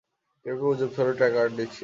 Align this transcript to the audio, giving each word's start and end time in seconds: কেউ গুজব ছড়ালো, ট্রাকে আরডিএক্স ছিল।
কেউ 0.45 0.55
গুজব 0.61 0.89
ছড়ালো, 0.95 1.13
ট্রাকে 1.17 1.37
আরডিএক্স 1.39 1.73
ছিল। 1.73 1.79